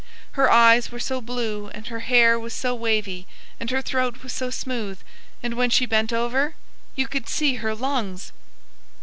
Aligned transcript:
Her 0.31 0.49
eyes 0.49 0.91
were 0.91 0.99
so 0.99 1.21
blue 1.21 1.67
and 1.75 1.85
her 1.85 1.99
hair 1.99 2.39
was 2.39 2.55
so 2.55 2.73
wavy 2.73 3.27
and 3.59 3.69
her 3.69 3.83
throat 3.83 4.23
was 4.23 4.33
so 4.33 4.49
smooth, 4.49 4.97
and 5.43 5.53
when 5.53 5.69
she 5.69 5.85
bent 5.85 6.11
over, 6.11 6.55
"you 6.95 7.07
could 7.07 7.29
see 7.29 7.57
her 7.57 7.75
_lungs! 7.75 8.31